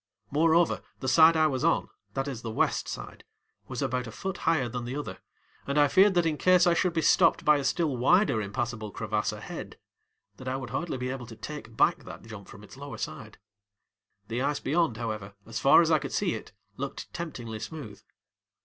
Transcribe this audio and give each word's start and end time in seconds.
Moreover, 0.31 0.81
the 0.99 1.07
side 1.07 1.37
I 1.37 1.45
was 1.45 1.63
onŌĆöthat 1.63 2.27
is, 2.27 2.41
the 2.41 2.49
west 2.49 2.87
sideŌĆöwas 2.87 3.83
about 3.83 4.07
a 4.07 4.11
foot 4.11 4.37
higher 4.49 4.67
than 4.67 4.85
the 4.85 4.95
other, 4.95 5.19
and 5.67 5.77
I 5.77 5.87
feared 5.87 6.15
that 6.15 6.25
in 6.25 6.37
case 6.37 6.65
I 6.65 6.73
should 6.73 6.93
be 6.93 7.03
stopped 7.03 7.45
by 7.45 7.57
a 7.57 7.63
still 7.63 7.95
wider 7.95 8.41
impassable 8.41 8.89
crevasse 8.89 9.31
ahead 9.31 9.77
that 10.37 10.47
I 10.47 10.55
would 10.55 10.71
hardly 10.71 10.97
be 10.97 11.09
able 11.09 11.27
to 11.27 11.35
take 11.35 11.77
back 11.77 12.03
that 12.05 12.23
jump 12.25 12.47
from 12.47 12.63
its 12.63 12.75
lower 12.77 12.97
side. 12.97 13.37
The 14.27 14.41
ice 14.41 14.59
beyond, 14.59 14.97
however, 14.97 15.35
as 15.45 15.59
far 15.59 15.83
as 15.83 15.91
I 15.91 15.99
could 15.99 16.13
see 16.13 16.33
it, 16.33 16.51
looked 16.77 17.13
temptingly 17.13 17.59
smooth. 17.59 18.01